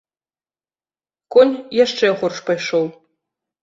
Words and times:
Конь 1.37 1.55
яшчэ 1.85 2.07
горш 2.25 2.39
пайшоў. 2.53 2.85